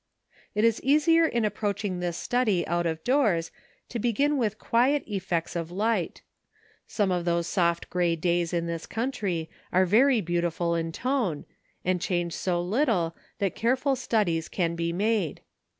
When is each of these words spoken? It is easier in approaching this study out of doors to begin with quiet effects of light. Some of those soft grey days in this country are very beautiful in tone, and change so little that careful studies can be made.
It 0.55 0.63
is 0.65 0.81
easier 0.81 1.27
in 1.27 1.45
approaching 1.45 1.99
this 1.99 2.17
study 2.17 2.65
out 2.65 2.87
of 2.87 3.03
doors 3.03 3.51
to 3.89 3.99
begin 3.99 4.35
with 4.39 4.57
quiet 4.57 5.03
effects 5.05 5.55
of 5.55 5.69
light. 5.69 6.23
Some 6.87 7.11
of 7.11 7.23
those 7.23 7.45
soft 7.45 7.87
grey 7.91 8.15
days 8.15 8.51
in 8.51 8.65
this 8.65 8.87
country 8.87 9.47
are 9.71 9.85
very 9.85 10.19
beautiful 10.19 10.73
in 10.73 10.91
tone, 10.91 11.45
and 11.85 12.01
change 12.01 12.33
so 12.33 12.59
little 12.63 13.15
that 13.37 13.53
careful 13.53 13.95
studies 13.95 14.49
can 14.49 14.75
be 14.75 14.91
made. 14.91 15.41